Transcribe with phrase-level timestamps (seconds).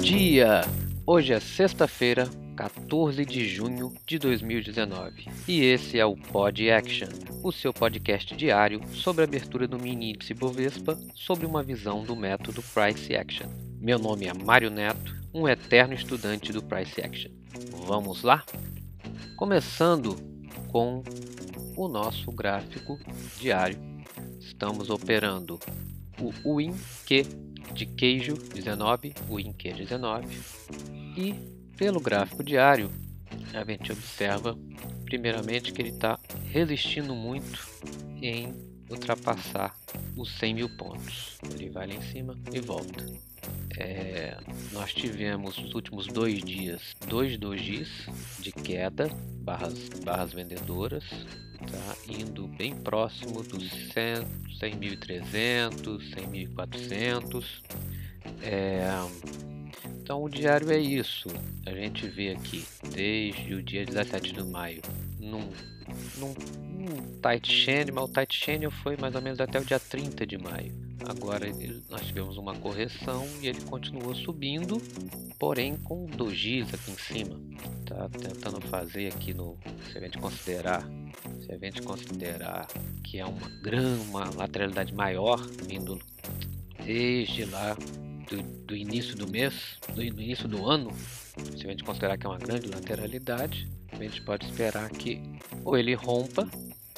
[0.00, 0.62] dia!
[1.06, 2.26] Hoje é sexta-feira,
[2.56, 7.08] 14 de junho de 2019 e esse é o Pod Action,
[7.42, 12.16] o seu podcast diário sobre a abertura do mini índice Bovespa sobre uma visão do
[12.16, 13.46] método Price Action.
[13.78, 17.30] Meu nome é Mário Neto, um eterno estudante do Price Action.
[17.86, 18.42] Vamos lá?
[19.36, 20.16] Começando
[20.68, 21.02] com
[21.76, 22.98] o nosso gráfico
[23.38, 23.78] diário.
[24.38, 25.58] Estamos operando
[26.18, 30.26] o WinQ de queijo 19, WinQ 19
[31.16, 31.34] e
[31.76, 32.90] pelo gráfico diário
[33.54, 34.56] a gente observa
[35.04, 36.18] primeiramente que ele está
[36.52, 37.68] resistindo muito
[38.22, 38.54] em
[38.88, 39.74] ultrapassar
[40.16, 41.38] os 100 mil pontos.
[41.52, 43.04] Ele vai lá em cima e volta.
[43.80, 44.36] É,
[44.72, 47.88] nós tivemos nos últimos dois dias dois dojis
[48.38, 49.08] de queda,
[49.42, 51.04] barras, barras vendedoras,
[51.58, 54.26] tá indo bem próximo dos 100,
[54.60, 57.44] 100.300, 100.400.
[58.42, 58.82] É,
[60.02, 61.28] então o diário é isso.
[61.64, 64.82] A gente vê aqui desde o dia 17 de maio
[65.18, 65.48] num,
[66.18, 66.34] num,
[66.68, 70.26] num tight channel, mas o tight channel foi mais ou menos até o dia 30
[70.26, 70.89] de maio.
[71.08, 71.46] Agora
[71.88, 74.80] nós tivemos uma correção e ele continuou subindo,
[75.38, 77.40] porém com dojis aqui em cima.
[77.86, 79.56] Tá tentando fazer aqui no,
[79.90, 80.86] se a gente considerar,
[81.44, 82.66] se a gente considerar
[83.02, 86.00] que é uma grande, uma lateralidade maior vindo
[86.84, 87.74] desde lá
[88.28, 90.90] do, do início do mês, do início do ano,
[91.56, 95.20] se a gente considerar que é uma grande lateralidade, a gente pode esperar que
[95.64, 96.48] ou ele rompa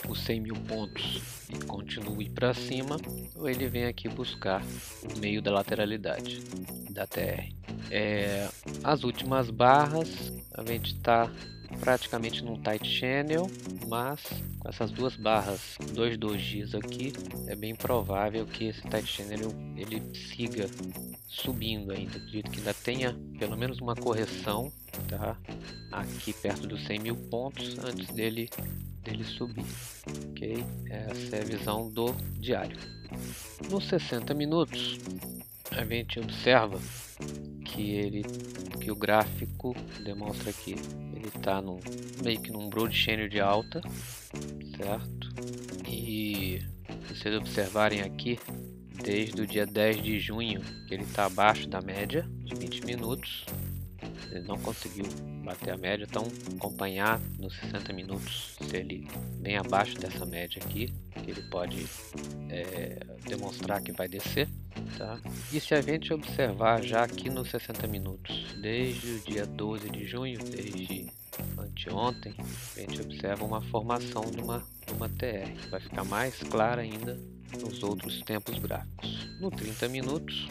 [0.08, 2.96] os 100 mil pontos e continue para cima,
[3.34, 4.62] ou ele vem aqui buscar
[5.14, 6.40] o meio da lateralidade
[6.90, 7.52] da TR.
[7.90, 8.48] É,
[8.82, 11.30] as últimas barras, a gente está
[11.82, 13.50] praticamente num tight channel,
[13.88, 14.20] mas
[14.60, 17.12] com essas duas barras, dois dojis aqui,
[17.48, 20.70] é bem provável que esse tight channel ele siga
[21.26, 22.18] subindo ainda.
[22.18, 24.72] Acredito que ainda tenha pelo menos uma correção,
[25.08, 25.36] tá?
[25.90, 28.48] Aqui perto dos 100 mil pontos antes dele
[29.02, 29.66] dele subir.
[30.30, 30.64] Ok?
[30.88, 32.78] Essa é a visão do diário.
[33.68, 35.00] Nos 60 minutos,
[35.72, 36.78] a gente observa
[37.64, 38.22] que ele
[38.80, 39.74] que o gráfico
[40.04, 40.76] demonstra aqui
[41.32, 41.62] ele está
[42.22, 43.80] meio que num broad channel de alta
[44.76, 45.32] certo
[45.88, 46.62] e
[47.06, 48.38] se vocês observarem aqui
[49.02, 53.44] desde o dia 10 de junho que ele está abaixo da média de 20 minutos
[54.32, 55.04] ele não conseguiu
[55.44, 56.26] bater a média, então
[56.56, 59.06] acompanhar nos 60 minutos se ele
[59.40, 60.92] bem abaixo dessa média aqui,
[61.26, 61.86] ele pode
[62.48, 64.48] é, demonstrar que vai descer.
[64.96, 65.20] Tá?
[65.52, 70.06] E se a gente observar já aqui nos 60 minutos, desde o dia 12 de
[70.06, 71.06] junho, desde
[71.72, 72.34] anteontem,
[72.76, 77.18] a gente observa uma formação de uma, de uma TR, vai ficar mais clara ainda
[77.60, 79.28] nos outros tempos gráficos.
[79.40, 80.48] No 30 minutos,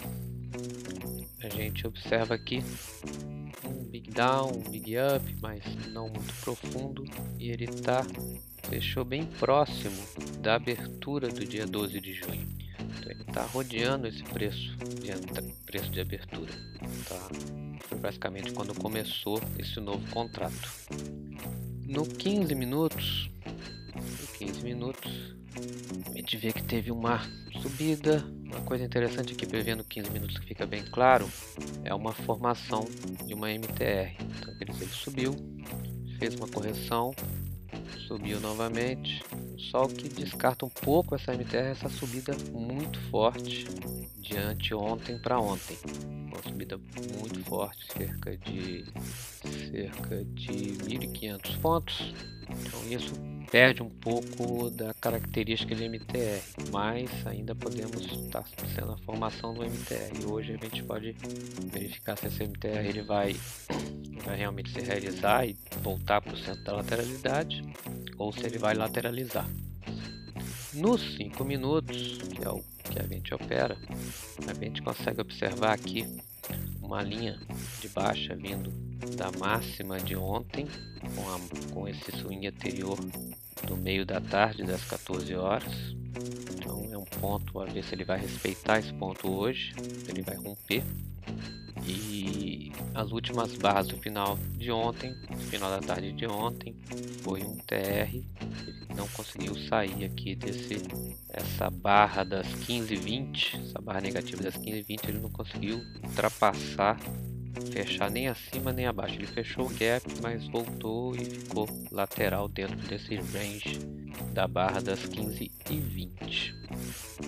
[1.41, 2.63] a gente observa aqui
[3.63, 7.03] um big down, um big up, mas não muito profundo,
[7.39, 8.05] e ele tá
[8.69, 9.97] fechou bem próximo
[10.39, 12.47] da abertura do dia 12 de junho.
[12.79, 15.11] Então ele está rodeando esse preço de,
[15.65, 16.51] preço de abertura.
[17.07, 17.29] Tá?
[17.88, 20.81] Foi basicamente quando começou esse novo contrato.
[21.91, 23.29] No 15 minutos,
[23.94, 25.35] no 15 minutos,
[26.09, 27.19] a gente vê que teve uma
[27.62, 28.24] subida.
[28.46, 31.30] Uma coisa interessante aqui, prevendo 15 minutos que fica bem claro,
[31.84, 32.85] é uma formação
[33.28, 34.16] de uma MTR.
[34.22, 35.35] Então, quer ele subiu,
[36.18, 37.13] fez uma correção,
[38.07, 39.22] subiu novamente.
[39.57, 43.66] Só que descarta um pouco essa MTR, essa subida muito forte
[44.16, 45.78] de anteontem para ontem.
[46.51, 46.78] Subida
[47.17, 48.84] muito forte, cerca de
[49.72, 52.13] cerca de 1.500 pontos.
[52.50, 53.13] Então isso
[53.50, 56.41] perde um pouco da característica de MTR,
[56.72, 58.45] mas ainda podemos estar
[58.75, 60.25] sendo a formação do MTR.
[60.29, 61.16] Hoje a gente pode
[61.72, 63.33] verificar se esse MTR ele vai,
[64.25, 67.63] vai realmente se realizar e voltar para o centro da lateralidade
[68.18, 69.50] ou se ele vai lateralizar.
[70.73, 73.78] Nos 5 minutos, que é o que a gente opera,
[74.48, 76.06] a gente consegue observar aqui
[76.91, 77.39] uma linha
[77.79, 78.69] de baixa vindo
[79.15, 80.67] da máxima de ontem,
[81.15, 82.99] com, a, com esse swing anterior
[83.65, 85.73] do meio da tarde, das 14 horas.
[86.53, 89.73] Então é um ponto a ver se ele vai respeitar esse ponto hoje,
[90.03, 90.83] se ele vai romper.
[91.88, 95.16] E as últimas barras do final de ontem,
[95.50, 96.75] final da tarde de ontem,
[97.22, 98.13] foi um TR.
[98.13, 98.25] Ele
[98.95, 100.81] não conseguiu sair aqui desse
[101.30, 107.00] essa barra das 15,20, essa barra negativa das 15,20, ele não conseguiu ultrapassar
[107.72, 109.16] fechar nem acima nem abaixo.
[109.16, 113.80] Ele fechou o gap, mas voltou e ficou lateral dentro desse range
[114.34, 116.61] da barra das 15 e 20.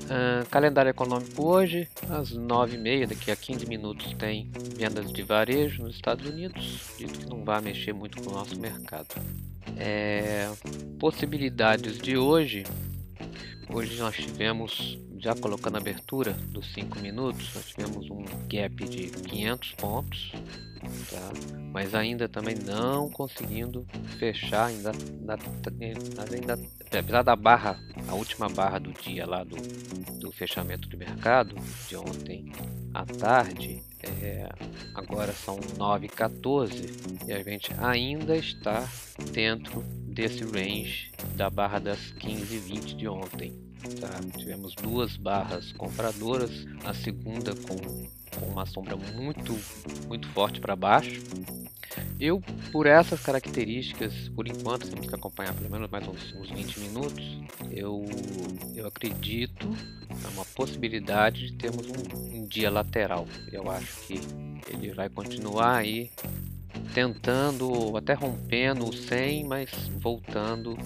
[0.03, 5.95] Uh, calendário econômico hoje, às 9h30, daqui a 15 minutos, tem vendas de varejo nos
[5.95, 6.91] Estados Unidos.
[6.97, 9.15] Dito que não vai mexer muito com o nosso mercado.
[9.77, 10.51] É,
[10.99, 12.63] possibilidades de hoje.
[13.69, 19.07] Hoje nós tivemos, já colocando a abertura dos 5 minutos, nós tivemos um gap de
[19.09, 20.31] 500 pontos
[21.09, 21.53] tá?
[21.73, 23.85] mas ainda também não conseguindo
[24.19, 29.55] fechar, ainda, ainda, ainda, apesar da barra, a última barra do dia lá do,
[30.19, 31.55] do fechamento do mercado,
[31.89, 32.51] de ontem
[32.93, 33.81] à tarde,
[34.21, 34.47] é,
[34.93, 38.87] agora são 9h14 e a gente ainda está
[39.31, 43.51] dentro desse range da barra das 15h20 de ontem.
[43.99, 44.09] Tá?
[44.37, 46.51] Tivemos duas barras compradoras,
[46.85, 48.07] a segunda com,
[48.39, 49.57] com uma sombra muito,
[50.07, 51.21] muito forte para baixo.
[52.19, 52.41] Eu,
[52.71, 57.23] por essas características, por enquanto, temos que acompanhar pelo menos mais uns, uns 20 minutos,
[57.71, 58.05] eu,
[58.75, 59.69] eu acredito
[60.23, 63.27] é uma possibilidade de termos um, um dia lateral.
[63.51, 64.19] Eu acho que
[64.69, 66.11] ele vai continuar aí
[66.93, 69.69] tentando, até rompendo o 100, mas
[69.99, 70.77] voltando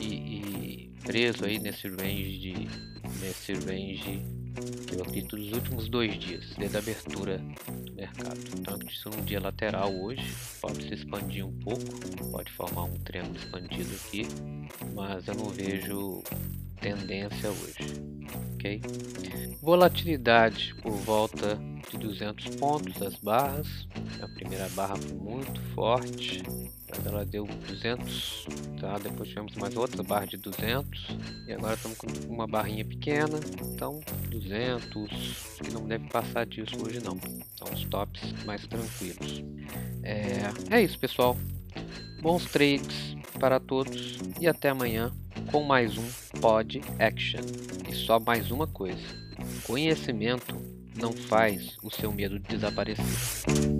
[0.00, 2.68] e, e, preso aí nesse range de
[3.20, 4.22] nesse range
[4.92, 7.38] eu acredito dos últimos dois dias, desde a abertura
[7.84, 8.38] do mercado.
[8.58, 11.84] Então isso num dia lateral hoje, pode se expandir um pouco,
[12.30, 14.26] pode formar um triângulo expandido aqui,
[14.94, 16.22] mas eu não vejo
[16.80, 18.19] tendência hoje,
[18.60, 18.80] ok?
[19.62, 21.58] Volatilidade por volta
[21.90, 23.88] de 200 pontos as barras,
[24.20, 26.42] a primeira barra foi muito forte,
[27.06, 28.46] ela deu 200,
[28.80, 28.98] tá?
[28.98, 31.16] Depois tivemos mais outra barra de 200
[31.46, 33.40] e agora estamos com uma barrinha pequena,
[33.72, 35.10] então 200,
[35.62, 37.18] que não deve passar disso hoje não.
[37.56, 39.44] São os tops mais tranquilos.
[40.02, 41.36] É, é isso, pessoal.
[42.22, 45.10] Bons trades para todos e até amanhã
[45.50, 47.40] com mais um Pod Action.
[47.88, 49.02] E só mais uma coisa:
[49.66, 50.56] conhecimento
[50.96, 53.79] não faz o seu medo desaparecer.